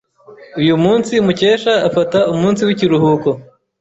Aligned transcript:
Uyu 0.61 0.75
munsi, 0.83 1.13
Mukesha 1.25 1.73
afata 1.87 2.19
umunsi 2.33 2.61
w'ikiruhuko. 2.67 3.29